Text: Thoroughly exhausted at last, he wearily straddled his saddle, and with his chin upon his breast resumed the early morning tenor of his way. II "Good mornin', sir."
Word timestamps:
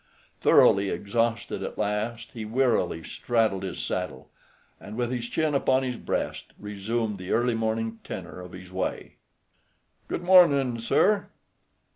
Thoroughly 0.39 0.89
exhausted 0.89 1.61
at 1.61 1.77
last, 1.77 2.31
he 2.31 2.43
wearily 2.43 3.03
straddled 3.03 3.61
his 3.61 3.77
saddle, 3.77 4.29
and 4.79 4.95
with 4.97 5.11
his 5.11 5.29
chin 5.29 5.53
upon 5.53 5.83
his 5.83 5.97
breast 5.97 6.53
resumed 6.57 7.19
the 7.19 7.31
early 7.31 7.53
morning 7.53 7.99
tenor 8.03 8.41
of 8.41 8.51
his 8.53 8.71
way. 8.71 8.97
II 9.03 9.11
"Good 10.07 10.23
mornin', 10.23 10.79
sir." 10.79 11.27